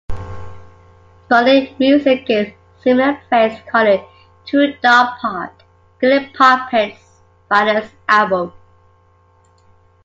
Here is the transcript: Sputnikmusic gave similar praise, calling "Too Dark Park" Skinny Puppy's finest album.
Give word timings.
Sputnikmusic 1.27 2.25
gave 2.25 2.55
similar 2.79 3.21
praise, 3.29 3.59
calling 3.71 4.03
"Too 4.47 4.73
Dark 4.81 5.19
Park" 5.19 5.51
Skinny 5.99 6.27
Puppy's 6.33 6.97
finest 7.47 7.93
album. 8.09 8.51